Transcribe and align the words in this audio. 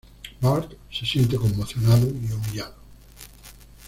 Bart 0.41 0.73
se 0.91 1.05
siente 1.05 1.35
conmocionado 1.37 2.07
y 2.07 2.31
humillado. 2.31 2.73